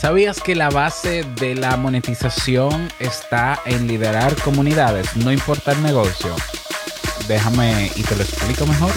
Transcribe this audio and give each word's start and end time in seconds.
¿Sabías 0.00 0.40
que 0.40 0.54
la 0.54 0.70
base 0.70 1.24
de 1.40 1.56
la 1.56 1.76
monetización 1.76 2.88
está 3.00 3.60
en 3.66 3.88
liderar 3.88 4.40
comunidades? 4.42 5.16
No 5.16 5.32
importa 5.32 5.72
el 5.72 5.82
negocio. 5.82 6.36
Déjame 7.26 7.90
y 7.96 8.02
te 8.04 8.14
lo 8.14 8.22
explico 8.22 8.64
mejor. 8.64 8.92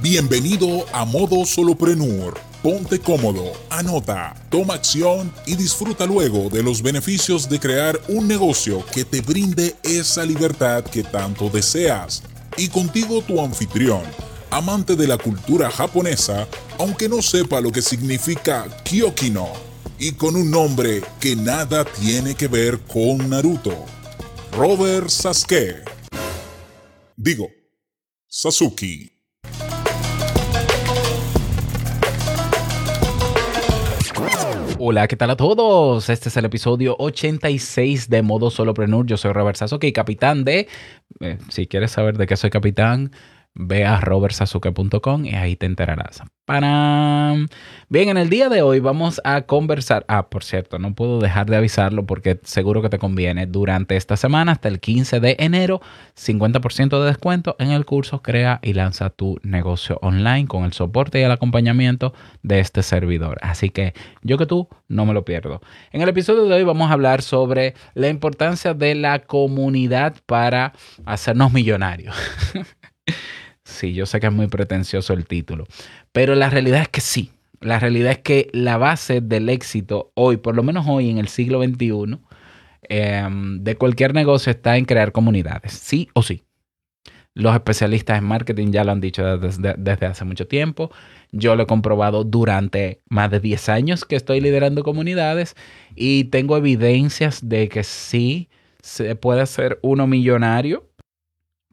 Bienvenido 0.00 0.86
a 0.92 1.04
Modo 1.04 1.44
Soloprenur. 1.44 2.38
Ponte 2.62 3.00
cómodo, 3.00 3.52
anota, 3.68 4.36
toma 4.48 4.74
acción 4.74 5.32
y 5.44 5.56
disfruta 5.56 6.06
luego 6.06 6.48
de 6.48 6.62
los 6.62 6.80
beneficios 6.80 7.48
de 7.48 7.58
crear 7.58 8.00
un 8.06 8.28
negocio 8.28 8.86
que 8.92 9.04
te 9.04 9.22
brinde 9.22 9.74
esa 9.82 10.24
libertad 10.24 10.84
que 10.84 11.02
tanto 11.02 11.48
deseas. 11.48 12.22
Y 12.56 12.68
contigo 12.68 13.22
tu 13.22 13.40
anfitrión 13.40 14.02
amante 14.50 14.96
de 14.96 15.06
la 15.06 15.18
cultura 15.18 15.70
japonesa, 15.70 16.48
aunque 16.78 17.08
no 17.08 17.22
sepa 17.22 17.60
lo 17.60 17.70
que 17.70 17.82
significa 17.82 18.66
Kyokino, 18.84 19.48
y 19.98 20.12
con 20.12 20.36
un 20.36 20.50
nombre 20.50 21.02
que 21.20 21.36
nada 21.36 21.84
tiene 21.84 22.34
que 22.34 22.48
ver 22.48 22.78
con 22.80 23.28
Naruto. 23.28 23.84
Robert 24.52 25.08
Sasuke. 25.08 25.82
Digo, 27.16 27.48
Sasuke. 28.26 29.12
Hola, 34.80 35.08
¿qué 35.08 35.16
tal 35.16 35.30
a 35.30 35.36
todos? 35.36 36.08
Este 36.08 36.28
es 36.28 36.36
el 36.36 36.44
episodio 36.44 36.94
86 37.00 38.08
de 38.08 38.22
Modo 38.22 38.48
Soloprenur. 38.48 39.04
Yo 39.06 39.16
soy 39.16 39.32
Robert 39.32 39.56
Sasuke, 39.56 39.92
capitán 39.92 40.44
de... 40.44 40.68
Eh, 41.18 41.38
si 41.48 41.66
quieres 41.66 41.90
saber 41.90 42.16
de 42.16 42.28
qué 42.28 42.36
soy 42.36 42.50
capitán, 42.50 43.10
ve 43.54 43.84
a 43.84 44.00
robertsazuke.com 44.00 45.24
y 45.24 45.34
ahí 45.34 45.56
te 45.56 45.66
enterarás. 45.66 46.22
para 46.44 47.34
Bien, 47.88 48.08
en 48.10 48.16
el 48.16 48.28
día 48.28 48.48
de 48.48 48.62
hoy 48.62 48.80
vamos 48.80 49.20
a 49.24 49.42
conversar. 49.42 50.04
Ah, 50.08 50.28
por 50.28 50.44
cierto, 50.44 50.78
no 50.78 50.94
puedo 50.94 51.20
dejar 51.20 51.48
de 51.48 51.56
avisarlo 51.56 52.06
porque 52.06 52.38
seguro 52.44 52.82
que 52.82 52.88
te 52.88 52.98
conviene. 52.98 53.46
Durante 53.46 53.96
esta 53.96 54.16
semana, 54.16 54.52
hasta 54.52 54.68
el 54.68 54.80
15 54.80 55.20
de 55.20 55.36
enero, 55.38 55.80
50% 56.16 57.00
de 57.00 57.06
descuento 57.06 57.56
en 57.58 57.70
el 57.70 57.84
curso 57.84 58.22
Crea 58.22 58.60
y 58.62 58.74
lanza 58.74 59.10
tu 59.10 59.38
negocio 59.42 59.98
online 60.02 60.46
con 60.46 60.64
el 60.64 60.72
soporte 60.72 61.20
y 61.20 61.22
el 61.22 61.30
acompañamiento 61.30 62.12
de 62.42 62.60
este 62.60 62.82
servidor. 62.82 63.38
Así 63.42 63.70
que 63.70 63.94
yo 64.22 64.38
que 64.38 64.46
tú 64.46 64.68
no 64.88 65.06
me 65.06 65.14
lo 65.14 65.24
pierdo. 65.24 65.60
En 65.92 66.02
el 66.02 66.08
episodio 66.08 66.44
de 66.44 66.54
hoy 66.54 66.64
vamos 66.64 66.90
a 66.90 66.92
hablar 66.92 67.22
sobre 67.22 67.74
la 67.94 68.08
importancia 68.08 68.74
de 68.74 68.94
la 68.94 69.20
comunidad 69.20 70.16
para 70.26 70.72
hacernos 71.04 71.52
millonarios. 71.52 72.14
Sí, 73.68 73.92
yo 73.92 74.06
sé 74.06 74.18
que 74.18 74.26
es 74.26 74.32
muy 74.32 74.46
pretencioso 74.46 75.12
el 75.12 75.26
título, 75.26 75.66
pero 76.10 76.34
la 76.34 76.48
realidad 76.48 76.80
es 76.80 76.88
que 76.88 77.02
sí. 77.02 77.32
La 77.60 77.78
realidad 77.78 78.12
es 78.12 78.18
que 78.18 78.48
la 78.52 78.78
base 78.78 79.20
del 79.20 79.48
éxito 79.50 80.10
hoy, 80.14 80.38
por 80.38 80.56
lo 80.56 80.62
menos 80.62 80.86
hoy 80.88 81.10
en 81.10 81.18
el 81.18 81.28
siglo 81.28 81.62
XXI, 81.62 82.18
em, 82.82 83.62
de 83.62 83.76
cualquier 83.76 84.14
negocio 84.14 84.50
está 84.50 84.76
en 84.78 84.86
crear 84.86 85.12
comunidades, 85.12 85.72
sí 85.72 86.08
o 86.14 86.22
sí. 86.22 86.44
Los 87.34 87.54
especialistas 87.54 88.18
en 88.18 88.24
marketing 88.24 88.72
ya 88.72 88.84
lo 88.84 88.92
han 88.92 89.00
dicho 89.00 89.38
desde, 89.38 89.74
desde, 89.76 90.06
hace 90.06 90.24
mucho 90.24 90.46
tiempo. 90.48 90.90
Yo 91.30 91.54
lo 91.54 91.64
he 91.64 91.66
comprobado 91.66 92.24
durante 92.24 93.02
más 93.08 93.30
de 93.30 93.38
10 93.38 93.68
años 93.68 94.04
que 94.04 94.16
estoy 94.16 94.40
liderando 94.40 94.82
comunidades 94.82 95.54
y 95.94 96.24
tengo 96.24 96.56
evidencias 96.56 97.48
de 97.48 97.68
que 97.68 97.84
sí 97.84 98.48
se 98.82 99.14
puede 99.14 99.44
ser 99.46 99.78
uno 99.82 100.06
millonario 100.06 100.87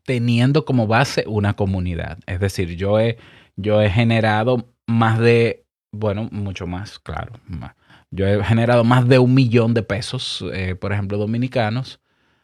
teniendo 0.06 0.66
como 0.66 0.88
base 0.88 1.26
una 1.28 1.56
comunidad. 1.56 2.20
Es 2.28 2.40
decir, 2.40 2.76
yo 2.76 3.00
he, 3.00 3.18
yo 3.56 3.82
he 3.82 3.90
generado 3.90 4.70
más 4.86 5.20
de, 5.20 5.66
bueno, 5.92 6.30
mucho 6.32 6.68
más, 6.68 7.00
claro. 7.00 7.34
Yo 8.12 8.28
he 8.28 8.44
generado 8.44 8.84
más 8.84 9.08
de 9.08 9.20
un 9.20 9.34
millón 9.34 9.74
de 9.74 9.84
pesos, 9.84 10.46
eh, 10.54 10.76
por 10.76 10.94
ejemplo, 10.94 11.18
dominicanos, 11.18 12.00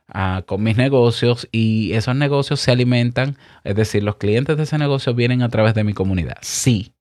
ah, 0.08 0.44
con 0.46 0.64
mis 0.64 0.76
negocios 0.76 1.48
y 1.52 1.94
esos 1.94 2.16
negocios 2.16 2.60
se 2.60 2.72
alimentan, 2.72 3.38
es 3.64 3.76
decir, 3.76 4.04
los 4.04 4.16
clientes 4.18 4.58
de 4.58 4.64
ese 4.64 4.78
negocio 4.78 5.14
vienen 5.14 5.44
a 5.44 5.50
través 5.50 5.74
de 5.76 5.84
mi 5.84 5.94
comunidad. 5.94 6.38
Sí, 6.42 6.94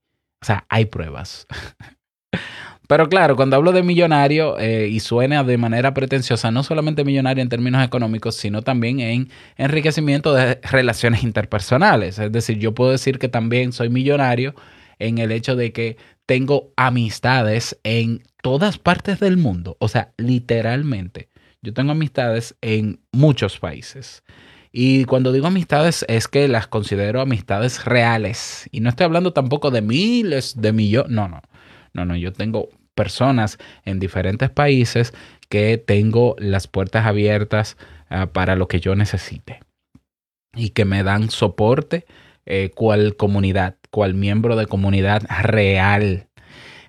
o 0.43 0.45
sea, 0.45 0.67
hay 0.69 0.84
pruebas. 0.84 1.47
Pero 2.91 3.09
claro, 3.09 3.37
cuando 3.37 3.55
hablo 3.55 3.71
de 3.71 3.84
millonario 3.84 4.59
eh, 4.59 4.89
y 4.89 4.99
suena 4.99 5.45
de 5.45 5.56
manera 5.59 5.95
pretenciosa, 5.95 6.51
no 6.51 6.65
solamente 6.65 7.05
millonario 7.05 7.41
en 7.41 7.49
términos 7.49 7.84
económicos, 7.84 8.34
sino 8.34 8.62
también 8.62 8.99
en 8.99 9.28
enriquecimiento 9.56 10.34
de 10.34 10.56
relaciones 10.65 11.23
interpersonales. 11.23 12.19
Es 12.19 12.33
decir, 12.33 12.59
yo 12.59 12.75
puedo 12.75 12.91
decir 12.91 13.21
que 13.21 13.28
también 13.28 13.73
soy 13.73 13.91
millonario 13.91 14.56
en 14.99 15.19
el 15.19 15.31
hecho 15.31 15.55
de 15.55 15.73
que 15.73 15.99
tengo 16.27 16.73
amistades 16.75 17.78
en 17.84 18.25
todas 18.43 18.78
partes 18.78 19.21
del 19.21 19.37
mundo. 19.37 19.77
O 19.78 19.87
sea, 19.87 20.12
literalmente, 20.17 21.28
yo 21.62 21.72
tengo 21.72 21.93
amistades 21.93 22.57
en 22.61 22.99
muchos 23.12 23.61
países. 23.61 24.25
Y 24.72 25.05
cuando 25.05 25.31
digo 25.31 25.47
amistades 25.47 26.05
es 26.09 26.27
que 26.27 26.49
las 26.49 26.67
considero 26.67 27.21
amistades 27.21 27.84
reales. 27.84 28.69
Y 28.72 28.81
no 28.81 28.89
estoy 28.89 29.05
hablando 29.05 29.33
tampoco 29.33 29.71
de 29.71 29.81
miles 29.81 30.61
de 30.61 30.72
millones. 30.72 31.12
No, 31.12 31.28
no. 31.28 31.41
No, 31.93 32.05
no, 32.05 32.17
yo 32.17 32.33
tengo 32.33 32.69
personas 33.00 33.56
en 33.87 33.99
diferentes 33.99 34.50
países 34.50 35.15
que 35.49 35.78
tengo 35.78 36.37
las 36.38 36.66
puertas 36.66 37.06
abiertas 37.06 37.78
ah, 38.11 38.27
para 38.27 38.56
lo 38.56 38.69
que 38.69 38.78
yo 38.78 38.94
necesite 38.94 39.61
y 40.55 40.69
que 40.69 40.84
me 40.84 41.03
dan 41.03 41.31
soporte 41.31 42.05
eh, 42.44 42.72
cual 42.75 43.16
comunidad, 43.16 43.77
cual 43.91 44.12
miembro 44.12 44.55
de 44.55 44.66
comunidad 44.66 45.22
real. 45.43 46.28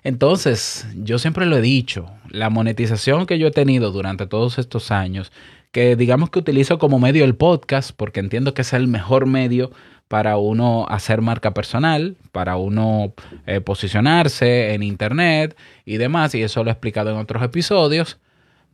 Entonces, 0.04 0.86
yo 0.96 1.18
siempre 1.18 1.46
lo 1.46 1.56
he 1.56 1.62
dicho, 1.62 2.10
la 2.28 2.50
monetización 2.50 3.24
que 3.24 3.38
yo 3.38 3.46
he 3.46 3.52
tenido 3.52 3.90
durante 3.90 4.26
todos 4.26 4.58
estos 4.58 4.90
años, 4.90 5.32
que 5.70 5.96
digamos 5.96 6.28
que 6.28 6.40
utilizo 6.40 6.78
como 6.78 6.98
medio 6.98 7.24
el 7.24 7.36
podcast, 7.36 7.92
porque 7.96 8.20
entiendo 8.20 8.52
que 8.52 8.60
es 8.60 8.74
el 8.74 8.86
mejor 8.86 9.24
medio 9.24 9.70
para 10.12 10.36
uno 10.36 10.84
hacer 10.90 11.22
marca 11.22 11.54
personal, 11.54 12.18
para 12.32 12.58
uno 12.58 13.14
eh, 13.46 13.62
posicionarse 13.62 14.74
en 14.74 14.82
Internet 14.82 15.56
y 15.86 15.96
demás, 15.96 16.34
y 16.34 16.42
eso 16.42 16.62
lo 16.62 16.68
he 16.68 16.72
explicado 16.72 17.10
en 17.12 17.16
otros 17.16 17.42
episodios, 17.42 18.18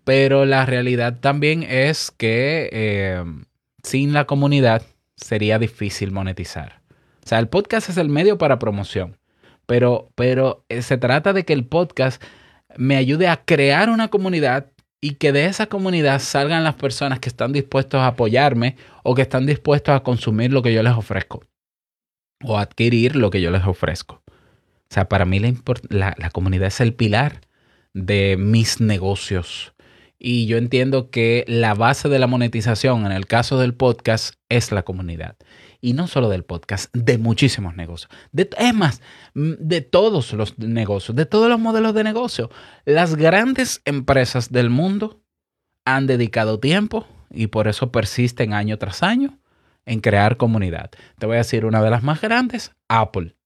pero 0.03 0.47
la 0.47 0.67
realidad 0.67 1.21
también 1.21 1.63
es 1.63 2.11
que 2.11 2.69
eh, 2.73 3.23
sin 3.85 4.13
la 4.13 4.25
comunidad 4.25 4.83
sería 5.15 5.61
difícil 5.61 6.11
monetizar. 6.11 6.81
O 7.25 7.29
sea, 7.29 7.39
el 7.39 7.47
podcast 7.47 7.89
es 7.89 7.99
el 7.99 8.09
medio 8.09 8.37
para 8.37 8.59
promoción, 8.59 9.17
pero, 9.65 10.11
pero 10.17 10.65
eh, 10.69 10.83
se 10.83 10.99
trata 10.99 11.33
de 11.33 11.45
que 11.45 11.53
el 11.53 11.67
podcast 11.67 12.21
me 12.77 12.97
ayude 12.97 13.29
a 13.29 13.45
crear 13.45 13.91
una 13.91 14.09
comunidad 14.09 14.73
y 15.01 15.15
que 15.15 15.33
de 15.33 15.47
esa 15.47 15.67
comunidad 15.67 16.21
salgan 16.21 16.65
las 16.65 16.75
personas 16.75 17.21
que 17.21 17.29
están 17.29 17.53
dispuestos 17.53 18.01
a 18.01 18.09
apoyarme 18.09 18.77
o 19.03 19.15
que 19.15 19.23
están 19.23 19.47
dispuestos 19.47 19.95
a 19.95 20.03
consumir 20.03 20.53
lo 20.53 20.63
que 20.63 20.73
yo 20.73 20.83
les 20.83 20.93
ofrezco 20.93 21.43
o 22.45 22.59
adquirir 22.59 23.17
lo 23.17 23.31
que 23.31 23.41
yo 23.41 23.51
les 23.51 23.65
ofrezco. 23.65 24.23
O 24.27 24.95
sea, 24.95 25.09
para 25.09 25.25
mí 25.25 25.41
la, 25.41 26.15
la, 26.17 26.31
comunidad 26.31 26.69
es 26.69 26.81
el 26.81 26.95
pilar 26.95 27.43
de 27.95 28.37
mis 28.39 28.81
negocios. 28.81 29.75
Y 30.19 30.47
yo 30.47 30.57
entiendo 30.57 31.11
que 31.11 31.45
la 31.47 31.75
base 31.75 32.09
de 32.09 32.19
la 32.19 32.27
monetización 32.27 33.07
en 33.07 33.13
el 33.13 33.27
caso 33.27 33.59
del 33.59 33.75
podcast 33.75 34.35
es 34.49 34.73
la 34.73 34.83
comunidad. 34.83 35.37
Y 35.81 35.93
no 35.93 36.09
solo 36.09 36.29
del 36.29 36.45
podcast, 36.45 36.95
de 36.95 37.19
muchísimos 37.19 37.77
negocios. 37.77 38.11
De, 38.33 38.51
es 38.59 38.75
más, 38.75 39.01
mm, 39.35 39.53
de 39.61 39.81
todos 39.81 40.33
los 40.33 40.59
negocios, 40.59 41.17
de 41.17 41.27
todos 41.27 41.49
los 41.49 41.61
modelos 41.61 41.95
de 41.95 42.05
negocio. 42.05 42.51
Las 42.85 43.15
grandes 43.15 43.81
empresas 43.85 44.51
del 44.51 44.71
mundo 44.71 45.21
han 45.85 46.07
dedicado 46.07 46.59
tiempo 46.59 47.07
y 47.31 47.47
por 47.47 47.69
eso 47.69 47.93
persisten 47.93 48.53
año 48.53 48.79
tras 48.79 49.03
año 49.03 49.39
en 49.87 50.01
crear 50.01 50.37
comunidad. 50.37 50.91
Te 51.19 51.27
voy 51.27 51.37
a 51.37 51.39
decir 51.39 51.65
una 51.65 51.83
de 51.83 51.91
las 51.91 52.03
más 52.03 52.21
grandes, 52.21 52.73
Apple. 52.89 53.37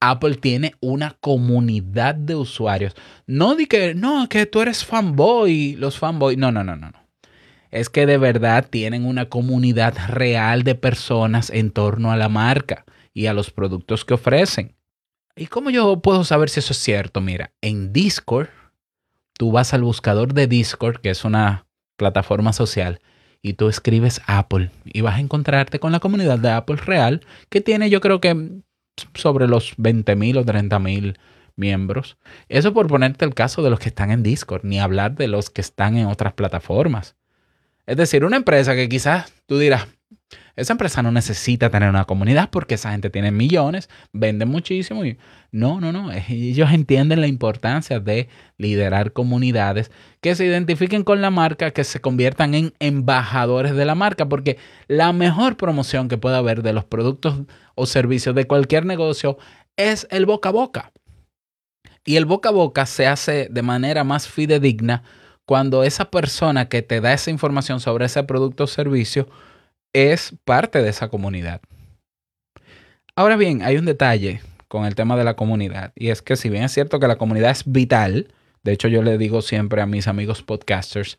Apple 0.00 0.36
tiene 0.36 0.74
una 0.80 1.16
comunidad 1.20 2.14
de 2.14 2.34
usuarios. 2.34 2.94
No 3.26 3.54
di 3.54 3.66
que, 3.66 3.94
no, 3.94 4.28
que 4.28 4.46
tú 4.46 4.60
eres 4.60 4.84
fanboy, 4.84 5.76
los 5.76 5.98
fanboys. 5.98 6.36
No, 6.36 6.50
no, 6.50 6.64
no, 6.64 6.76
no, 6.76 6.90
no 6.90 7.03
es 7.74 7.90
que 7.90 8.06
de 8.06 8.18
verdad 8.18 8.68
tienen 8.70 9.04
una 9.04 9.28
comunidad 9.28 9.96
real 10.06 10.62
de 10.62 10.76
personas 10.76 11.50
en 11.50 11.72
torno 11.72 12.12
a 12.12 12.16
la 12.16 12.28
marca 12.28 12.84
y 13.12 13.26
a 13.26 13.34
los 13.34 13.50
productos 13.50 14.04
que 14.04 14.14
ofrecen. 14.14 14.76
¿Y 15.34 15.48
cómo 15.48 15.70
yo 15.70 16.00
puedo 16.00 16.22
saber 16.22 16.50
si 16.50 16.60
eso 16.60 16.72
es 16.72 16.78
cierto? 16.78 17.20
Mira, 17.20 17.50
en 17.60 17.92
Discord, 17.92 18.46
tú 19.36 19.50
vas 19.50 19.74
al 19.74 19.82
buscador 19.82 20.34
de 20.34 20.46
Discord, 20.46 21.00
que 21.00 21.10
es 21.10 21.24
una 21.24 21.66
plataforma 21.96 22.52
social, 22.52 23.00
y 23.42 23.54
tú 23.54 23.68
escribes 23.68 24.22
Apple 24.28 24.70
y 24.84 25.00
vas 25.00 25.16
a 25.16 25.20
encontrarte 25.20 25.80
con 25.80 25.90
la 25.90 25.98
comunidad 25.98 26.38
de 26.38 26.50
Apple 26.50 26.76
real, 26.76 27.22
que 27.48 27.60
tiene 27.60 27.90
yo 27.90 28.00
creo 28.00 28.20
que 28.20 28.60
sobre 29.14 29.48
los 29.48 29.76
20.000 29.78 30.38
o 30.38 30.44
30.000 30.44 31.16
miembros. 31.56 32.18
Eso 32.48 32.72
por 32.72 32.86
ponerte 32.86 33.24
el 33.24 33.34
caso 33.34 33.62
de 33.62 33.70
los 33.70 33.80
que 33.80 33.88
están 33.88 34.12
en 34.12 34.22
Discord, 34.22 34.62
ni 34.62 34.78
hablar 34.78 35.16
de 35.16 35.26
los 35.26 35.50
que 35.50 35.60
están 35.60 35.96
en 35.96 36.06
otras 36.06 36.34
plataformas. 36.34 37.16
Es 37.86 37.96
decir, 37.96 38.24
una 38.24 38.36
empresa 38.36 38.74
que 38.74 38.88
quizás 38.88 39.32
tú 39.46 39.58
dirás, 39.58 39.86
Esa 40.56 40.72
empresa 40.72 41.02
no 41.02 41.10
necesita 41.10 41.68
tener 41.70 41.88
una 41.90 42.04
comunidad 42.04 42.48
porque 42.50 42.76
esa 42.76 42.92
gente 42.92 43.10
tiene 43.10 43.30
millones, 43.32 43.88
venden 44.12 44.48
muchísimo 44.48 45.04
y 45.04 45.18
no, 45.50 45.80
no, 45.80 45.92
no. 45.92 46.12
Ellos 46.12 46.70
entienden 46.72 47.20
la 47.20 47.26
importancia 47.26 48.00
de 48.00 48.28
liderar 48.56 49.12
comunidades 49.12 49.90
que 50.20 50.34
se 50.36 50.46
identifiquen 50.46 51.02
con 51.04 51.20
la 51.20 51.30
marca, 51.30 51.72
que 51.72 51.84
se 51.84 52.00
conviertan 52.00 52.54
en 52.54 52.72
embajadores 52.78 53.74
de 53.74 53.84
la 53.84 53.94
marca, 53.96 54.28
porque 54.28 54.58
la 54.88 55.12
mejor 55.12 55.56
promoción 55.56 56.08
que 56.08 56.18
puede 56.18 56.36
haber 56.36 56.62
de 56.62 56.72
los 56.72 56.84
productos 56.84 57.42
o 57.74 57.86
servicios 57.86 58.34
de 58.34 58.46
cualquier 58.46 58.86
negocio 58.86 59.38
es 59.76 60.06
el 60.10 60.24
boca 60.26 60.50
a 60.50 60.52
boca. 60.52 60.92
Y 62.04 62.16
el 62.16 62.26
boca 62.26 62.50
a 62.50 62.52
boca 62.52 62.86
se 62.86 63.06
hace 63.06 63.48
de 63.50 63.62
manera 63.62 64.04
más 64.04 64.28
fidedigna 64.28 65.02
cuando 65.46 65.84
esa 65.84 66.10
persona 66.10 66.68
que 66.68 66.82
te 66.82 67.00
da 67.00 67.12
esa 67.12 67.30
información 67.30 67.80
sobre 67.80 68.06
ese 68.06 68.22
producto 68.24 68.64
o 68.64 68.66
servicio 68.66 69.28
es 69.92 70.34
parte 70.44 70.82
de 70.82 70.90
esa 70.90 71.08
comunidad. 71.08 71.60
Ahora 73.16 73.36
bien, 73.36 73.62
hay 73.62 73.76
un 73.76 73.84
detalle 73.84 74.40
con 74.68 74.84
el 74.86 74.94
tema 74.94 75.16
de 75.16 75.24
la 75.24 75.34
comunidad 75.34 75.92
y 75.94 76.08
es 76.08 76.22
que 76.22 76.36
si 76.36 76.48
bien 76.48 76.64
es 76.64 76.72
cierto 76.72 76.98
que 76.98 77.06
la 77.06 77.16
comunidad 77.16 77.50
es 77.50 77.62
vital, 77.64 78.32
de 78.62 78.72
hecho 78.72 78.88
yo 78.88 79.02
le 79.02 79.18
digo 79.18 79.42
siempre 79.42 79.80
a 79.82 79.86
mis 79.86 80.08
amigos 80.08 80.42
podcasters, 80.42 81.18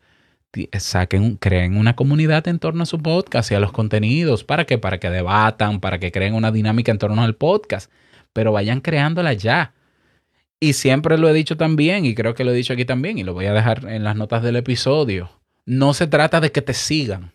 saquen, 0.78 1.36
creen 1.36 1.76
una 1.76 1.96
comunidad 1.96 2.46
en 2.48 2.58
torno 2.58 2.82
a 2.82 2.86
su 2.86 2.98
podcast 2.98 3.50
y 3.50 3.54
a 3.54 3.60
los 3.60 3.72
contenidos. 3.72 4.44
¿Para 4.44 4.64
qué? 4.64 4.78
Para 4.78 4.98
que 4.98 5.10
debatan, 5.10 5.80
para 5.80 5.98
que 5.98 6.12
creen 6.12 6.34
una 6.34 6.52
dinámica 6.52 6.92
en 6.92 6.98
torno 6.98 7.22
al 7.22 7.34
podcast, 7.34 7.90
pero 8.32 8.52
vayan 8.52 8.80
creándola 8.80 9.32
ya. 9.32 9.74
Y 10.60 10.72
siempre 10.72 11.18
lo 11.18 11.28
he 11.28 11.34
dicho 11.34 11.56
también, 11.56 12.04
y 12.04 12.14
creo 12.14 12.34
que 12.34 12.44
lo 12.44 12.52
he 12.52 12.54
dicho 12.54 12.72
aquí 12.72 12.84
también, 12.84 13.18
y 13.18 13.24
lo 13.24 13.34
voy 13.34 13.46
a 13.46 13.52
dejar 13.52 13.86
en 13.90 14.04
las 14.04 14.16
notas 14.16 14.42
del 14.42 14.56
episodio. 14.56 15.30
No 15.66 15.94
se 15.94 16.06
trata 16.06 16.40
de 16.40 16.52
que 16.52 16.62
te 16.62 16.72
sigan, 16.72 17.32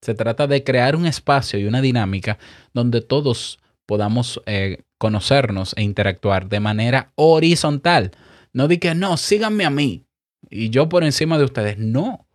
se 0.00 0.14
trata 0.14 0.46
de 0.46 0.64
crear 0.64 0.96
un 0.96 1.06
espacio 1.06 1.58
y 1.58 1.66
una 1.66 1.80
dinámica 1.80 2.38
donde 2.72 3.00
todos 3.00 3.58
podamos 3.86 4.40
eh, 4.46 4.82
conocernos 4.98 5.74
e 5.76 5.82
interactuar 5.82 6.48
de 6.48 6.60
manera 6.60 7.12
horizontal. 7.16 8.12
No 8.52 8.68
di 8.68 8.78
que 8.78 8.94
no, 8.94 9.16
síganme 9.16 9.64
a 9.64 9.70
mí 9.70 10.04
y 10.48 10.70
yo 10.70 10.88
por 10.88 11.04
encima 11.04 11.38
de 11.38 11.44
ustedes. 11.44 11.78
No. 11.78 12.26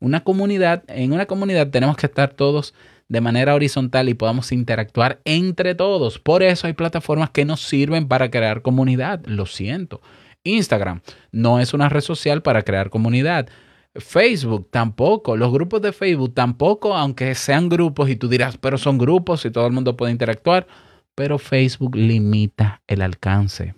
Una 0.00 0.22
comunidad, 0.22 0.84
en 0.88 1.12
una 1.12 1.26
comunidad 1.26 1.70
tenemos 1.70 1.96
que 1.96 2.06
estar 2.06 2.34
todos 2.34 2.74
de 3.08 3.20
manera 3.20 3.54
horizontal 3.54 4.08
y 4.08 4.14
podamos 4.14 4.52
interactuar 4.52 5.20
entre 5.24 5.74
todos. 5.74 6.18
Por 6.18 6.42
eso 6.42 6.66
hay 6.66 6.72
plataformas 6.72 7.30
que 7.30 7.44
nos 7.44 7.60
sirven 7.60 8.08
para 8.08 8.30
crear 8.30 8.62
comunidad. 8.62 9.24
Lo 9.26 9.46
siento. 9.46 10.00
Instagram 10.44 11.00
no 11.32 11.60
es 11.60 11.74
una 11.74 11.88
red 11.88 12.00
social 12.00 12.42
para 12.42 12.62
crear 12.62 12.90
comunidad. 12.90 13.48
Facebook 13.96 14.68
tampoco, 14.70 15.36
los 15.36 15.52
grupos 15.52 15.80
de 15.80 15.92
Facebook 15.92 16.34
tampoco, 16.34 16.96
aunque 16.96 17.34
sean 17.34 17.68
grupos 17.68 18.10
y 18.10 18.16
tú 18.16 18.28
dirás, 18.28 18.58
pero 18.58 18.76
son 18.76 18.98
grupos 18.98 19.44
y 19.44 19.50
todo 19.50 19.66
el 19.66 19.72
mundo 19.72 19.96
puede 19.96 20.10
interactuar, 20.10 20.66
pero 21.14 21.38
Facebook 21.38 21.94
limita 21.94 22.82
el 22.88 23.02
alcance. 23.02 23.74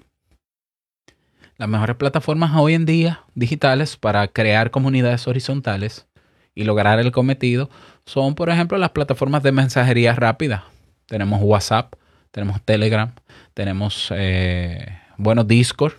Las 1.59 1.69
mejores 1.69 1.97
plataformas 1.97 2.53
hoy 2.55 2.75
en 2.75 2.87
día 2.87 3.25
digitales 3.35 3.97
para 3.97 4.27
crear 4.29 4.71
comunidades 4.71 5.27
horizontales 5.27 6.07
y 6.57 6.65
lograr 6.65 6.99
el 6.99 7.13
cometido 7.13 7.71
son, 8.05 8.35
por 8.35 8.51
ejemplo, 8.51 8.79
las 8.79 8.91
plataformas 8.91 9.45
de 9.45 9.53
mensajería 9.53 10.15
rápida. 10.15 10.65
Tenemos 11.07 11.41
WhatsApp, 11.43 11.95
tenemos 12.33 12.61
Telegram, 12.63 13.13
tenemos, 13.55 14.13
eh, 14.17 14.99
bueno, 15.19 15.45
Discord. 15.45 15.93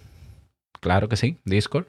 Claro 0.82 1.08
que 1.08 1.16
sí, 1.16 1.38
Discord. 1.46 1.86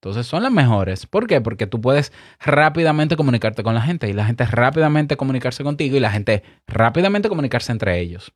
Entonces 0.00 0.26
son 0.26 0.44
las 0.44 0.52
mejores. 0.52 1.06
¿Por 1.06 1.26
qué? 1.26 1.40
Porque 1.40 1.66
tú 1.66 1.80
puedes 1.80 2.12
rápidamente 2.38 3.16
comunicarte 3.16 3.64
con 3.64 3.74
la 3.74 3.82
gente 3.82 4.08
y 4.08 4.12
la 4.12 4.24
gente 4.24 4.44
rápidamente 4.46 5.16
comunicarse 5.16 5.64
contigo 5.64 5.96
y 5.96 6.00
la 6.00 6.12
gente 6.12 6.44
rápidamente 6.68 7.28
comunicarse 7.28 7.72
entre 7.72 7.98
ellos. 7.98 8.32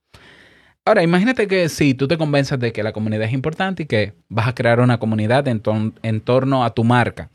Ahora, 0.84 1.04
imagínate 1.04 1.46
que 1.46 1.68
si 1.68 1.94
tú 1.94 2.08
te 2.08 2.18
convences 2.18 2.58
de 2.58 2.72
que 2.72 2.82
la 2.82 2.92
comunidad 2.92 3.28
es 3.28 3.32
importante 3.32 3.84
y 3.84 3.86
que 3.86 4.14
vas 4.28 4.48
a 4.48 4.54
crear 4.56 4.80
una 4.80 4.98
comunidad 4.98 5.46
en, 5.46 5.62
en 6.02 6.20
torno 6.20 6.64
a 6.64 6.74
tu 6.74 6.82
marca. 6.82 7.30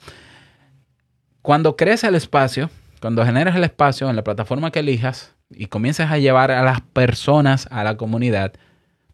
Cuando 1.47 1.77
crees 1.77 2.03
el 2.03 2.13
espacio, 2.13 2.69
cuando 2.99 3.23
generas 3.23 3.55
el 3.55 3.63
espacio 3.63 4.09
en 4.09 4.17
la 4.17 4.23
plataforma 4.25 4.69
que 4.69 4.79
elijas 4.79 5.33
y 5.49 5.67
comienzas 5.67 6.11
a 6.11 6.17
llevar 6.17 6.51
a 6.51 6.61
las 6.61 6.81
personas 6.81 7.69
a 7.71 7.85
la 7.85 7.95
comunidad, 7.95 8.51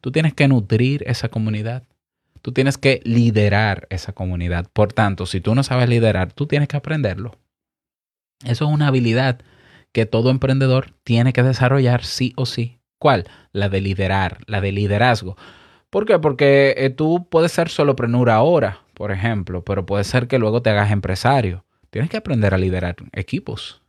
tú 0.01 0.12
tienes 0.12 0.33
que 0.33 0.47
nutrir 0.47 1.03
esa 1.06 1.30
comunidad. 1.30 1.83
Tú 2.41 2.51
tienes 2.51 2.80
que 2.80 3.01
liderar 3.03 3.85
esa 3.91 4.13
comunidad. 4.13 4.65
Por 4.74 4.94
tanto, 4.94 5.27
si 5.27 5.41
tú 5.41 5.53
no 5.53 5.62
sabes 5.62 5.88
liderar, 5.88 6.33
tú 6.33 6.47
tienes 6.47 6.69
que 6.69 6.75
aprenderlo. 6.75 7.35
Eso 8.44 8.65
es 8.65 8.71
una 8.71 8.88
habilidad 8.88 9.41
que 9.91 10.07
todo 10.07 10.31
emprendedor 10.31 10.89
tiene 11.03 11.33
que 11.33 11.44
desarrollar 11.44 12.03
sí 12.03 12.33
o 12.35 12.47
sí. 12.47 12.80
¿Cuál? 12.97 13.27
La 13.51 13.69
de 13.69 13.80
liderar, 13.80 14.39
la 14.47 14.59
de 14.59 14.71
liderazgo. 14.71 15.38
¿Por 15.91 16.07
qué? 16.07 16.18
Porque 16.18 16.74
eh, 16.80 16.89
tú 16.89 17.27
puedes 17.30 17.51
ser 17.51 17.69
soloprenur 17.69 18.31
ahora, 18.31 18.80
por 18.95 19.12
ejemplo, 19.12 19.63
pero 19.63 19.85
puede 19.85 20.03
ser 20.03 20.27
que 20.27 20.39
luego 20.39 20.63
te 20.63 20.71
hagas 20.71 20.89
empresario. 20.89 21.63
Tienes 21.94 22.10
que 22.10 22.18
aprender 22.18 22.56
a 22.56 22.57
liderar 22.57 22.95
equipos. 23.12 23.84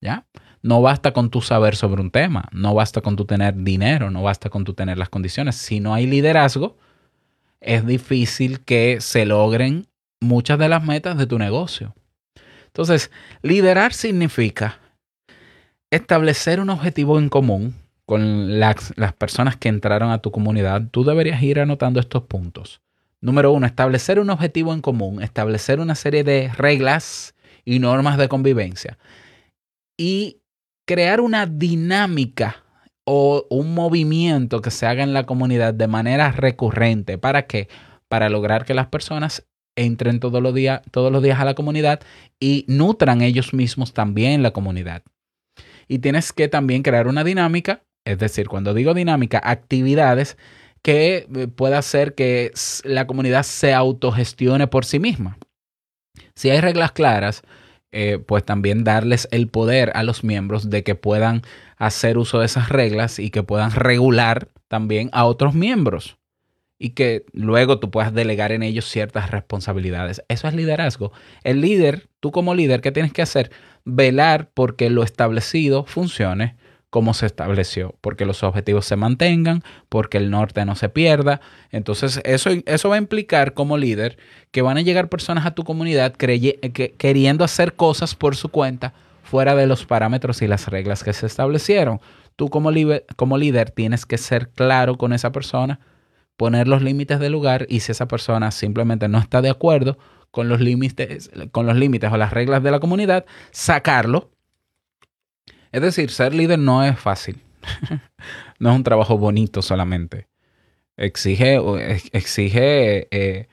¿Ya? 0.00 0.26
No 0.62 0.80
basta 0.80 1.12
con 1.12 1.28
tu 1.28 1.42
saber 1.42 1.76
sobre 1.76 2.00
un 2.00 2.10
tema, 2.10 2.48
no 2.50 2.72
basta 2.72 3.02
con 3.02 3.14
tu 3.14 3.26
tener 3.26 3.54
dinero, 3.62 4.10
no 4.10 4.22
basta 4.22 4.48
con 4.48 4.64
tu 4.64 4.72
tener 4.72 4.96
las 4.96 5.10
condiciones. 5.10 5.56
Si 5.56 5.78
no 5.78 5.92
hay 5.92 6.06
liderazgo, 6.06 6.78
es 7.60 7.84
difícil 7.84 8.60
que 8.60 9.02
se 9.02 9.26
logren 9.26 9.86
muchas 10.18 10.58
de 10.58 10.70
las 10.70 10.82
metas 10.82 11.18
de 11.18 11.26
tu 11.26 11.38
negocio. 11.38 11.94
Entonces, 12.68 13.10
liderar 13.42 13.92
significa 13.92 14.80
establecer 15.90 16.58
un 16.58 16.70
objetivo 16.70 17.18
en 17.18 17.28
común 17.28 17.74
con 18.06 18.58
las, 18.58 18.94
personas 19.18 19.58
que 19.58 19.68
entraron 19.68 20.10
a 20.10 20.22
tu 20.22 20.30
comunidad. 20.30 20.88
Tú 20.90 21.04
deberías 21.04 21.42
ir 21.42 21.60
anotando 21.60 22.00
estos 22.00 22.22
puntos. 22.22 22.80
Número 23.22 23.52
uno, 23.52 23.66
establecer 23.66 24.20
un 24.20 24.30
objetivo 24.30 24.72
en 24.72 24.80
común, 24.80 25.22
establecer 25.22 25.80
una 25.80 25.94
serie 25.94 26.22
de 26.22 26.50
reglas 26.56 27.34
y 27.64 27.78
normas 27.78 28.18
de 28.18 28.28
convivencia 28.28 28.98
y 29.98 30.40
crear 30.86 31.20
una 31.20 31.46
dinámica 31.46 32.64
o 33.04 33.46
un 33.50 33.74
movimiento 33.74 34.60
que 34.60 34.70
se 34.70 34.86
haga 34.86 35.02
en 35.02 35.12
la 35.12 35.26
comunidad 35.26 35.74
de 35.74 35.88
manera 35.88 36.32
recurrente. 36.32 37.18
¿Para 37.18 37.46
qué? 37.46 37.68
Para 38.08 38.28
lograr 38.28 38.64
que 38.64 38.74
las 38.74 38.88
personas 38.88 39.46
entren 39.76 40.20
todos 40.20 40.42
los, 40.42 40.54
días, 40.54 40.82
todos 40.90 41.12
los 41.12 41.22
días 41.22 41.38
a 41.38 41.44
la 41.44 41.54
comunidad 41.54 42.00
y 42.40 42.64
nutran 42.68 43.22
ellos 43.22 43.54
mismos 43.54 43.92
también 43.92 44.42
la 44.42 44.52
comunidad. 44.52 45.02
Y 45.88 46.00
tienes 46.00 46.32
que 46.32 46.48
también 46.48 46.82
crear 46.82 47.06
una 47.06 47.24
dinámica, 47.24 47.82
es 48.04 48.18
decir, 48.18 48.48
cuando 48.48 48.74
digo 48.74 48.94
dinámica, 48.94 49.40
actividades 49.42 50.36
que 50.86 51.26
eh, 51.34 51.48
pueda 51.48 51.78
hacer 51.78 52.14
que 52.14 52.52
la 52.84 53.08
comunidad 53.08 53.42
se 53.42 53.74
autogestione 53.74 54.68
por 54.68 54.84
sí 54.84 55.00
misma. 55.00 55.36
Si 56.36 56.48
hay 56.48 56.60
reglas 56.60 56.92
claras, 56.92 57.42
eh, 57.90 58.20
pues 58.24 58.44
también 58.44 58.84
darles 58.84 59.26
el 59.32 59.48
poder 59.48 59.90
a 59.96 60.04
los 60.04 60.22
miembros 60.22 60.70
de 60.70 60.84
que 60.84 60.94
puedan 60.94 61.42
hacer 61.76 62.18
uso 62.18 62.38
de 62.38 62.46
esas 62.46 62.68
reglas 62.68 63.18
y 63.18 63.30
que 63.30 63.42
puedan 63.42 63.72
regular 63.72 64.46
también 64.68 65.10
a 65.12 65.24
otros 65.24 65.54
miembros 65.54 66.18
y 66.78 66.90
que 66.90 67.24
luego 67.32 67.80
tú 67.80 67.90
puedas 67.90 68.14
delegar 68.14 68.52
en 68.52 68.62
ellos 68.62 68.84
ciertas 68.84 69.32
responsabilidades. 69.32 70.22
Eso 70.28 70.46
es 70.46 70.54
liderazgo. 70.54 71.10
El 71.42 71.62
líder, 71.62 72.06
tú 72.20 72.30
como 72.30 72.54
líder, 72.54 72.80
¿qué 72.80 72.92
tienes 72.92 73.12
que 73.12 73.22
hacer? 73.22 73.50
Velar 73.84 74.52
porque 74.54 74.88
lo 74.88 75.02
establecido 75.02 75.84
funcione 75.84 76.54
como 76.90 77.14
se 77.14 77.26
estableció, 77.26 77.94
porque 78.00 78.24
los 78.24 78.42
objetivos 78.42 78.86
se 78.86 78.96
mantengan, 78.96 79.62
porque 79.88 80.18
el 80.18 80.30
norte 80.30 80.64
no 80.64 80.76
se 80.76 80.88
pierda. 80.88 81.40
Entonces, 81.70 82.20
eso, 82.24 82.50
eso 82.64 82.88
va 82.88 82.94
a 82.94 82.98
implicar 82.98 83.54
como 83.54 83.76
líder 83.76 84.18
que 84.50 84.62
van 84.62 84.78
a 84.78 84.82
llegar 84.82 85.08
personas 85.08 85.46
a 85.46 85.54
tu 85.54 85.64
comunidad 85.64 86.14
queriendo 86.14 87.44
hacer 87.44 87.74
cosas 87.74 88.14
por 88.14 88.36
su 88.36 88.48
cuenta 88.48 88.94
fuera 89.22 89.54
de 89.56 89.66
los 89.66 89.84
parámetros 89.84 90.40
y 90.40 90.46
las 90.46 90.68
reglas 90.68 91.02
que 91.02 91.12
se 91.12 91.26
establecieron. 91.26 92.00
Tú 92.36 92.48
como, 92.48 92.70
como 93.16 93.38
líder 93.38 93.70
tienes 93.70 94.06
que 94.06 94.18
ser 94.18 94.50
claro 94.50 94.96
con 94.96 95.12
esa 95.12 95.32
persona, 95.32 95.80
poner 96.36 96.68
los 96.68 96.82
límites 96.82 97.18
del 97.18 97.32
lugar 97.32 97.66
y 97.68 97.80
si 97.80 97.92
esa 97.92 98.06
persona 98.06 98.50
simplemente 98.50 99.08
no 99.08 99.18
está 99.18 99.42
de 99.42 99.50
acuerdo 99.50 99.98
con 100.30 100.48
los 100.48 100.60
límites, 100.60 101.30
con 101.50 101.66
los 101.66 101.76
límites 101.76 102.12
o 102.12 102.16
las 102.16 102.32
reglas 102.32 102.62
de 102.62 102.70
la 102.70 102.80
comunidad, 102.80 103.24
sacarlo. 103.50 104.30
Es 105.76 105.82
decir, 105.82 106.10
ser 106.10 106.34
líder 106.34 106.58
no 106.58 106.82
es 106.82 106.98
fácil. 106.98 107.38
no 108.58 108.70
es 108.70 108.76
un 108.76 108.82
trabajo 108.82 109.18
bonito 109.18 109.60
solamente. 109.60 110.26
Exige, 110.96 111.60
exige 112.12 113.08
eh, 113.10 113.48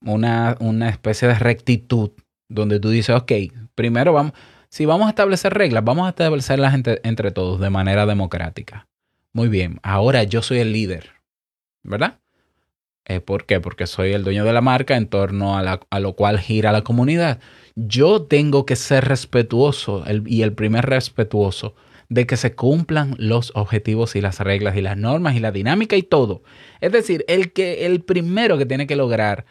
una, 0.00 0.56
una 0.58 0.88
especie 0.88 1.28
de 1.28 1.34
rectitud 1.34 2.12
donde 2.48 2.80
tú 2.80 2.88
dices, 2.88 3.14
ok, 3.14 3.30
primero 3.74 4.14
vamos, 4.14 4.32
si 4.70 4.86
vamos 4.86 5.06
a 5.06 5.10
establecer 5.10 5.52
reglas, 5.52 5.84
vamos 5.84 6.06
a 6.06 6.08
establecerlas 6.08 6.72
entre, 6.72 7.02
entre 7.04 7.30
todos 7.30 7.60
de 7.60 7.68
manera 7.68 8.06
democrática. 8.06 8.88
Muy 9.34 9.50
bien, 9.50 9.78
ahora 9.82 10.22
yo 10.22 10.40
soy 10.40 10.60
el 10.60 10.72
líder, 10.72 11.10
¿verdad? 11.82 12.20
Eh, 13.04 13.20
¿Por 13.20 13.44
qué? 13.44 13.60
Porque 13.60 13.86
soy 13.86 14.14
el 14.14 14.24
dueño 14.24 14.46
de 14.46 14.54
la 14.54 14.62
marca 14.62 14.96
en 14.96 15.08
torno 15.08 15.58
a, 15.58 15.80
a 15.90 16.00
lo 16.00 16.14
cual 16.14 16.40
gira 16.40 16.72
la 16.72 16.80
comunidad. 16.80 17.38
Yo 17.76 18.22
tengo 18.22 18.64
que 18.64 18.74
ser 18.74 19.04
respetuoso 19.04 20.02
y 20.24 20.42
el 20.42 20.54
primer 20.54 20.86
respetuoso 20.86 21.74
de 22.08 22.26
que 22.26 22.36
se 22.36 22.54
cumplan 22.54 23.14
los 23.18 23.52
objetivos 23.54 24.16
y 24.16 24.22
las 24.22 24.40
reglas 24.40 24.76
y 24.76 24.80
las 24.82 24.96
normas 24.96 25.36
y 25.36 25.40
la 25.40 25.52
dinámica 25.52 25.96
y 25.96 26.02
todo. 26.02 26.42
Es 26.80 26.92
decir, 26.92 27.24
el 27.28 27.52
que 27.52 27.84
el 27.84 28.02
primero 28.02 28.56
que 28.56 28.64
tiene 28.66 28.86
que 28.86 28.96
lograr 28.96 29.44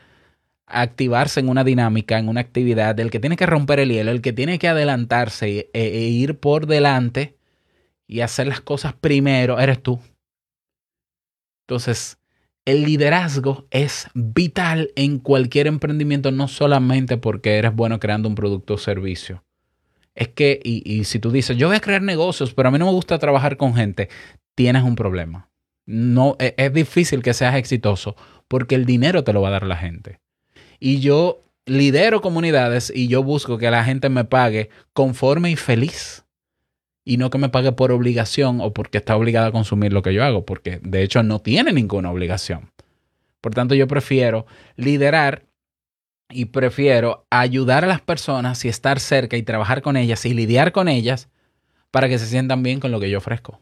activarse 0.68 1.40
en 1.40 1.50
una 1.50 1.64
dinámica, 1.64 2.18
en 2.18 2.28
una 2.28 2.42
actividad, 2.42 3.00
el 3.00 3.12
que 3.12 3.20
tiene 3.20 3.38
que 3.38 3.46
romper 3.46 3.80
el 3.80 3.92
hielo, 3.92 4.12
el 4.12 4.22
que 4.22 4.34
tiene 4.34 4.58
que 4.58 4.68
adelantarse 4.68 5.70
e, 5.74 5.88
e 5.88 6.08
ir 6.08 6.40
por 6.40 6.66
delante 6.66 7.38
y 8.08 8.22
hacer 8.22 8.48
las 8.48 8.62
cosas 8.62 8.94
primero, 8.94 9.60
eres 9.60 9.82
tú. 9.84 10.00
Entonces, 11.68 12.18
el 12.66 12.84
liderazgo 12.84 13.68
es 13.70 14.08
vital 14.16 14.92
en 14.96 15.20
cualquier 15.20 15.68
emprendimiento, 15.68 16.32
no 16.32 16.48
solamente 16.48 17.18
porque 17.18 17.58
eres 17.58 17.76
bueno 17.76 18.00
creando 18.00 18.28
un 18.28 18.36
producto 18.36 18.74
o 18.74 18.78
servicio. 18.78 19.44
Es 20.16 20.30
que, 20.30 20.60
y, 20.64 21.04
si 21.04 21.20
tú 21.20 21.30
dices, 21.30 21.58
yo 21.58 21.68
voy 21.68 21.78
a 21.78 21.82
crear 21.82 22.02
negocios, 22.02 22.54
pero 22.54 22.70
a 22.70 22.72
mí 22.72 22.80
no 22.80 22.86
me 22.86 22.92
gusta 22.92 23.20
trabajar 23.20 23.58
con 23.58 23.76
gente, 23.76 24.10
tienes 24.56 24.84
un 24.84 24.96
problema. 24.96 25.50
No, 25.86 26.36
es, 26.40 26.54
es 26.58 26.74
difícil 26.74 27.22
que 27.22 27.34
seas 27.34 27.56
exitoso 27.56 28.16
porque 28.48 28.76
el 28.76 28.86
dinero 28.86 29.24
te 29.24 29.34
lo 29.34 29.42
va 29.42 29.50
a 29.50 29.52
dar 29.52 29.68
la 29.68 29.78
gente. 29.78 30.20
Y 30.80 31.00
yo 31.00 31.44
lidero 31.66 32.22
comunidades 32.22 32.92
y 32.96 33.08
yo 33.08 33.24
busco 33.24 33.58
que 33.58 33.70
la 33.70 33.84
gente 33.84 34.10
me 34.10 34.24
pague 34.24 34.70
conforme 34.94 35.52
y 35.52 35.56
feliz 35.56 36.25
y 37.06 37.18
no 37.18 37.30
que 37.30 37.38
me 37.38 37.50
pague 37.50 37.72
por 37.72 37.92
obligación 37.92 38.60
o 38.60 38.74
porque 38.74 38.98
está 38.98 39.16
obligada 39.16 39.48
a 39.48 39.52
consumir 39.52 39.94
lo 39.94 40.02
que 40.02 40.14
yo 40.14 40.26
hago, 40.26 40.44
porque 40.44 40.80
de 40.82 41.04
hecho 41.04 41.22
no 41.22 41.40
tiene 41.40 41.72
ninguna 41.72 42.12
obligación. 42.12 42.72
Por 43.40 43.54
tanto, 43.54 43.76
yo 43.76 43.88
prefiero 43.88 44.48
liderar 44.76 45.46
y 46.32 46.46
prefiero 46.46 47.28
ayudar 47.30 47.84
a 47.84 47.88
las 47.88 48.02
personas 48.02 48.66
y 48.66 48.70
estar 48.70 49.00
cerca 49.00 49.38
y 49.38 49.44
trabajar 49.44 49.84
con 49.84 49.96
ellas 49.98 50.26
y 50.26 50.34
lidiar 50.34 50.72
con 50.72 50.88
ellas 50.88 51.30
para 51.92 52.10
que 52.10 52.18
se 52.18 52.26
sientan 52.26 52.64
bien 52.64 52.80
con 52.80 52.92
lo 52.92 53.00
que 53.00 53.12
yo 53.12 53.20
ofrezco. 53.20 53.62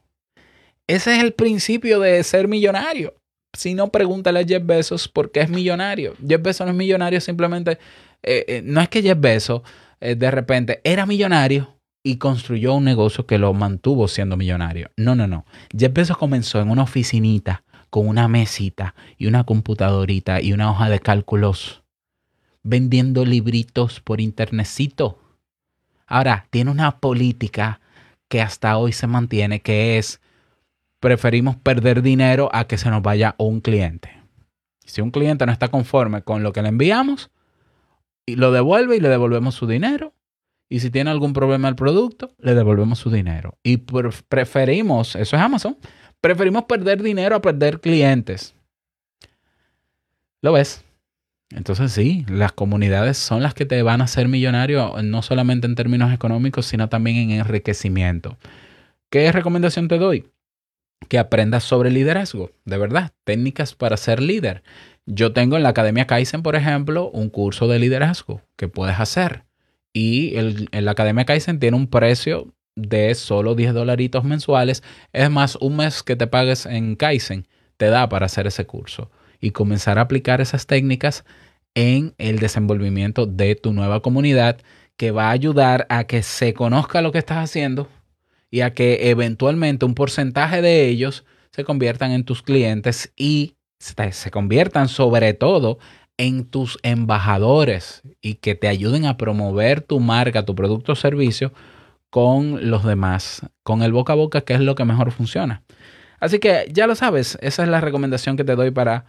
Ese 0.88 1.17
es 1.17 1.23
el 1.23 1.33
principio 1.33 2.00
de 2.00 2.23
ser 2.23 2.47
millonario. 2.47 3.13
Si 3.51 3.73
no, 3.73 3.91
pregúntale 3.91 4.39
a 4.39 4.45
Jeff 4.45 4.65
Bezos 4.65 5.09
por 5.09 5.31
qué 5.31 5.41
es 5.41 5.50
millonario. 5.50 6.15
Jeff 6.25 6.41
Bezos 6.41 6.65
no 6.65 6.71
es 6.71 6.77
millonario 6.77 7.19
simplemente, 7.19 7.77
eh, 8.23 8.45
eh, 8.47 8.62
no 8.63 8.79
es 8.79 8.88
que 8.88 9.01
Jeff 9.01 9.19
Bezos 9.19 9.62
eh, 10.00 10.15
de 10.15 10.31
repente 10.31 10.79
era 10.85 11.05
millonario 11.05 11.73
y 12.03 12.17
construyó 12.17 12.74
un 12.74 12.83
negocio 12.83 13.25
que 13.25 13.38
lo 13.38 13.53
mantuvo 13.53 14.07
siendo 14.07 14.36
millonario. 14.36 14.91
No, 14.98 15.15
no, 15.15 15.25
no. 15.25 15.45
Jeff 15.75 15.93
Bezos 15.93 16.17
comenzó 16.17 16.60
en 16.60 16.69
una 16.69 16.83
oficinita 16.83 17.63
con 17.89 18.07
una 18.07 18.27
mesita 18.27 18.93
y 19.17 19.27
una 19.27 19.45
computadorita 19.45 20.41
y 20.41 20.51
una 20.51 20.69
hoja 20.69 20.89
de 20.89 21.00
cálculos 21.00 21.83
vendiendo 22.62 23.25
libritos 23.25 24.00
por 24.00 24.19
internetcito. 24.19 25.19
Ahora, 26.07 26.48
tiene 26.50 26.72
una 26.72 27.00
política 27.00 27.81
que 28.27 28.41
hasta 28.41 28.77
hoy 28.77 28.93
se 28.93 29.07
mantiene, 29.07 29.62
que 29.62 29.98
es 29.98 30.22
preferimos 31.00 31.57
perder 31.57 32.01
dinero 32.01 32.50
a 32.53 32.65
que 32.65 32.77
se 32.77 32.89
nos 32.89 33.01
vaya 33.01 33.36
un 33.38 33.62
cliente. 33.62 34.24
Si 34.86 35.01
un 35.01 35.12
cliente 35.12 35.45
no 35.45 35.51
está 35.51 35.67
conforme 35.67 36.22
con 36.22 36.43
lo 36.43 36.53
que 36.53 36.62
le 36.62 36.69
enviamos, 36.69 37.29
lo 38.25 38.51
devuelve 38.51 38.95
y 38.95 39.00
le 39.01 39.10
devolvemos 39.10 39.55
su 39.55 39.67
dinero, 39.67 40.13
y 40.74 40.80
si 40.80 40.89
tiene 40.89 41.12
algún 41.12 41.34
problema 41.34 41.70
el 41.70 41.75
producto, 41.75 42.34
le 42.39 42.56
devolvemos 42.56 42.98
su 42.98 43.12
dinero. 43.12 43.60
Y 43.62 43.77
preferimos, 43.77 45.15
eso 45.15 45.36
es 45.36 45.42
Amazon, 45.44 45.77
preferimos 46.20 46.63
perder 46.63 47.03
dinero 47.03 47.36
a 47.36 47.44
perder 47.44 47.80
clientes. 47.80 48.56
¿Lo 50.42 50.51
ves? 50.51 50.84
Entonces 51.51 51.92
sí, 51.92 52.25
las 52.27 52.53
comunidades 52.53 53.20
son 53.20 53.44
las 53.44 53.53
que 53.53 53.68
te 53.68 53.84
van 53.84 54.01
a 54.01 54.06
hacer 54.06 54.27
millonario, 54.27 54.96
no 55.03 55.22
solamente 55.22 55.68
en 55.68 55.75
términos 55.75 56.12
económicos, 56.12 56.65
sino 56.65 56.89
también 56.89 57.18
en 57.18 57.30
enriquecimiento. 57.30 58.39
¿Qué 59.12 59.32
recomendación 59.32 59.88
te 59.88 60.00
doy? 60.00 60.32
Que 61.08 61.20
aprendas 61.20 61.63
sobre 61.63 61.92
liderazgo, 61.92 62.50
de 62.65 62.80
verdad, 62.80 63.12
técnicas 63.25 63.75
para 63.75 63.96
ser 63.96 64.24
líder. 64.24 64.63
Yo 65.06 65.34
tengo 65.34 65.56
en 65.56 65.62
la 65.62 65.70
Academia 65.70 66.08
Kaizen, 66.08 66.42
por 66.42 66.56
ejemplo, 66.56 67.12
un 67.12 67.30
curso 67.30 67.68
de 67.68 67.77
liderazgo 67.77 68.42
que 68.56 68.68
puedes 68.68 69.00
hacer. 69.00 69.44
Y 69.93 70.35
el, 70.35 70.67
la 70.71 70.91
Academia 70.91 71.25
Kaizen 71.25 71.59
tiene 71.59 71.77
un 71.77 71.88
precio 71.88 72.53
de 72.75 73.13
solo 73.15 73.55
10 73.55 73.73
dolaritos 73.73 74.23
mensuales. 74.23 74.83
Es 75.13 75.29
más, 75.29 75.55
un 75.57 75.77
mes 75.77 76.01
que 76.03 76.15
te 76.15 76.27
pagues 76.27 76.65
en 76.65 76.95
Kaizen 76.95 77.47
te 77.77 77.88
da 77.88 78.09
para 78.09 78.25
hacer 78.25 78.47
ese 78.47 78.65
curso 78.65 79.12
y 79.39 79.51
comenzar 79.51 80.00
a 80.00 80.01
aplicar 80.01 80.41
esas 80.41 80.65
técnicas 80.65 81.25
en 81.75 82.13
el 82.17 82.39
desenvolvimiento 82.39 83.25
de 83.25 83.55
tu 83.55 83.73
nueva 83.73 84.01
comunidad 84.01 84.59
que 84.97 85.12
va 85.12 85.27
a 85.27 85.31
ayudar 85.31 85.85
a 85.89 86.05
que 86.05 86.23
se 86.23 86.53
conozca 86.53 87.01
lo 87.01 87.12
que 87.12 87.17
estás 87.17 87.38
haciendo 87.38 87.89
y 88.51 88.62
a 88.62 88.73
que 88.73 89.09
eventualmente 89.09 89.85
un 89.85 89.95
porcentaje 89.95 90.62
de 90.62 90.88
ellos 90.88 91.25
se 91.51 91.63
conviertan 91.63 92.12
en 92.12 92.23
tus 92.23 92.41
clientes 92.41 93.12
y 93.15 93.55
se 93.79 94.31
conviertan 94.31 94.88
sobre 94.88 95.33
todo 95.33 95.77
en 96.24 96.46
tus 96.46 96.80
embajadores 96.84 98.01
y 98.22 98.36
que 98.36 98.56
te 98.56 98.70
ayuden 98.70 99.06
a 99.06 99.18
promover 99.18 99.82
tu 99.82 100.00
marca, 100.00 100.46
tu 100.46 100.56
producto 100.56 100.94
o 100.94 100.96
servicio 100.96 101.51
con 102.10 102.70
los 102.70 102.86
demás, 102.86 103.42
con 103.62 103.84
el 103.84 103.92
boca 103.92 104.13
a 104.13 104.15
boca, 104.15 104.39
que 104.39 104.53
es 104.53 104.62
lo 104.62 104.75
que 104.75 104.86
mejor 104.86 105.12
funciona. 105.12 105.63
Así 106.22 106.39
que 106.39 106.70
ya 106.72 106.88
lo 106.88 106.96
sabes, 106.96 107.38
esa 107.42 107.63
es 107.63 107.70
la 107.70 107.82
recomendación 107.82 108.38
que 108.38 108.46
te 108.46 108.56
doy 108.56 108.72
para 108.72 109.03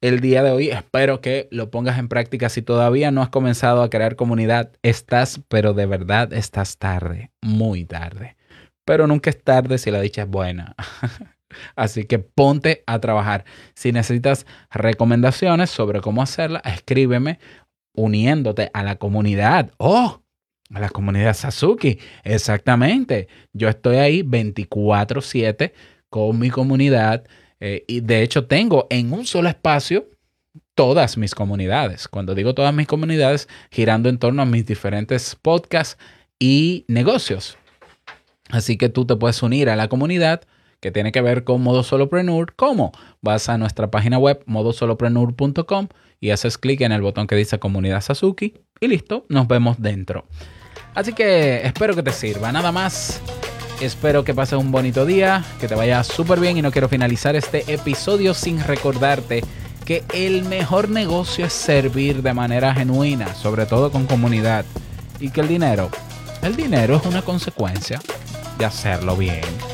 el 0.00 0.20
día 0.20 0.42
de 0.42 0.52
hoy. 0.52 0.70
Espero 0.70 1.20
que 1.20 1.48
lo 1.50 1.70
pongas 1.70 1.98
en 1.98 2.08
práctica. 2.08 2.48
Si 2.48 2.62
todavía 2.62 3.10
no 3.10 3.20
has 3.20 3.28
comenzado 3.28 3.82
a 3.82 3.90
crear 3.90 4.16
comunidad, 4.16 4.70
estás, 4.82 5.42
pero 5.48 5.74
de 5.74 5.84
verdad 5.84 6.32
estás 6.32 6.78
tarde, 6.78 7.30
muy 7.42 7.84
tarde. 7.84 8.36
Pero 8.86 9.06
nunca 9.06 9.28
es 9.28 9.42
tarde 9.42 9.76
si 9.76 9.90
la 9.90 10.00
dicha 10.00 10.22
es 10.22 10.28
buena. 10.28 10.74
Así 11.76 12.04
que 12.04 12.18
ponte 12.18 12.82
a 12.86 12.98
trabajar. 13.00 13.44
Si 13.74 13.92
necesitas 13.92 14.46
recomendaciones 14.70 15.70
sobre 15.70 16.00
cómo 16.00 16.22
hacerla, 16.22 16.60
escríbeme 16.64 17.38
uniéndote 17.94 18.70
a 18.72 18.82
la 18.82 18.96
comunidad. 18.96 19.70
¡Oh! 19.78 20.20
A 20.72 20.80
la 20.80 20.88
comunidad 20.88 21.34
Sasuki. 21.34 21.98
Exactamente. 22.24 23.28
Yo 23.52 23.68
estoy 23.68 23.96
ahí 23.96 24.22
24/7 24.22 25.72
con 26.08 26.38
mi 26.38 26.50
comunidad. 26.50 27.24
Eh, 27.60 27.84
y 27.86 28.00
de 28.00 28.22
hecho 28.22 28.46
tengo 28.46 28.86
en 28.90 29.12
un 29.12 29.26
solo 29.26 29.48
espacio 29.48 30.08
todas 30.74 31.16
mis 31.16 31.34
comunidades. 31.34 32.08
Cuando 32.08 32.34
digo 32.34 32.54
todas 32.54 32.74
mis 32.74 32.86
comunidades, 32.86 33.48
girando 33.70 34.08
en 34.08 34.18
torno 34.18 34.42
a 34.42 34.46
mis 34.46 34.66
diferentes 34.66 35.36
podcasts 35.40 35.98
y 36.38 36.84
negocios. 36.88 37.56
Así 38.50 38.76
que 38.76 38.88
tú 38.88 39.06
te 39.06 39.16
puedes 39.16 39.42
unir 39.42 39.70
a 39.70 39.76
la 39.76 39.88
comunidad 39.88 40.42
que 40.84 40.92
tiene 40.92 41.12
que 41.12 41.22
ver 41.22 41.44
con 41.44 41.62
Modo 41.62 41.82
Solopreneur. 41.82 42.52
¿Cómo? 42.56 42.92
Vas 43.22 43.48
a 43.48 43.56
nuestra 43.56 43.90
página 43.90 44.18
web 44.18 44.42
modosolopreneur.com 44.44 45.88
y 46.20 46.28
haces 46.28 46.58
clic 46.58 46.82
en 46.82 46.92
el 46.92 47.00
botón 47.00 47.26
que 47.26 47.36
dice 47.36 47.58
Comunidad 47.58 48.02
Sasuki 48.02 48.52
y 48.80 48.88
listo, 48.88 49.24
nos 49.30 49.48
vemos 49.48 49.80
dentro. 49.80 50.26
Así 50.94 51.14
que 51.14 51.62
espero 51.64 51.94
que 51.94 52.02
te 52.02 52.12
sirva. 52.12 52.52
Nada 52.52 52.70
más. 52.70 53.22
Espero 53.80 54.24
que 54.24 54.34
pases 54.34 54.58
un 54.58 54.70
bonito 54.70 55.06
día, 55.06 55.42
que 55.58 55.68
te 55.68 55.74
vaya 55.74 56.04
súper 56.04 56.38
bien 56.38 56.58
y 56.58 56.62
no 56.62 56.70
quiero 56.70 56.90
finalizar 56.90 57.34
este 57.34 57.64
episodio 57.72 58.34
sin 58.34 58.62
recordarte 58.62 59.42
que 59.86 60.04
el 60.12 60.44
mejor 60.44 60.90
negocio 60.90 61.46
es 61.46 61.54
servir 61.54 62.20
de 62.20 62.34
manera 62.34 62.74
genuina, 62.74 63.34
sobre 63.34 63.64
todo 63.64 63.90
con 63.90 64.04
comunidad, 64.04 64.66
y 65.18 65.30
que 65.30 65.40
el 65.40 65.48
dinero, 65.48 65.88
el 66.42 66.54
dinero 66.54 66.96
es 66.96 67.06
una 67.06 67.22
consecuencia 67.22 68.00
de 68.58 68.64
hacerlo 68.66 69.16
bien. 69.16 69.73